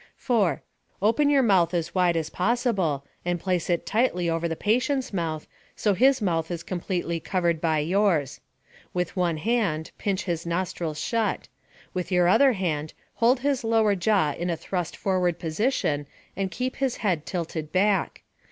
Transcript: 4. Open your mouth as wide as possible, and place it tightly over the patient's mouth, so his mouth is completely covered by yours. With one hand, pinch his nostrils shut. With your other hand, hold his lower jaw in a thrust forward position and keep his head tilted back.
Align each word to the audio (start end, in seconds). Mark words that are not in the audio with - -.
4. 0.17 0.63
Open 0.99 1.29
your 1.29 1.43
mouth 1.43 1.75
as 1.75 1.93
wide 1.93 2.17
as 2.17 2.31
possible, 2.31 3.05
and 3.23 3.39
place 3.39 3.69
it 3.69 3.85
tightly 3.85 4.27
over 4.27 4.47
the 4.47 4.55
patient's 4.55 5.13
mouth, 5.13 5.45
so 5.75 5.93
his 5.93 6.23
mouth 6.23 6.49
is 6.49 6.63
completely 6.63 7.19
covered 7.19 7.61
by 7.61 7.77
yours. 7.77 8.39
With 8.95 9.15
one 9.15 9.37
hand, 9.37 9.91
pinch 9.99 10.23
his 10.23 10.43
nostrils 10.43 10.99
shut. 10.99 11.49
With 11.93 12.11
your 12.11 12.27
other 12.27 12.53
hand, 12.53 12.93
hold 13.17 13.41
his 13.41 13.63
lower 13.63 13.93
jaw 13.93 14.31
in 14.31 14.49
a 14.49 14.57
thrust 14.57 14.97
forward 14.97 15.37
position 15.37 16.07
and 16.35 16.49
keep 16.49 16.77
his 16.77 16.97
head 17.05 17.27
tilted 17.27 17.71
back. 17.71 18.23